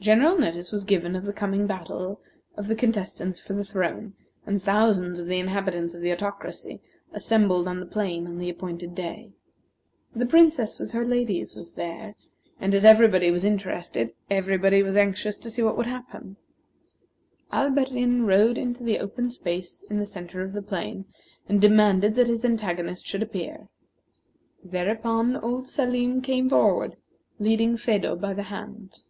[0.00, 2.20] General notice was given of the coming battle
[2.56, 4.14] of the contestants for the throne,
[4.46, 6.80] and thousands of the inhabitants of the Autocracy
[7.12, 9.32] assembled on the plain on the appointed day.
[10.14, 12.14] The Princess with her ladies was there;
[12.60, 16.36] and as everybody was interested, everybody was anxious to see what would happen.
[17.52, 21.06] Alberdin rode into the open space in the centre of the plain,
[21.48, 23.68] and demanded that his antagonist should appear.
[24.64, 26.96] Thereupon old Salim came forward,
[27.40, 29.02] leading Phedo by the hand.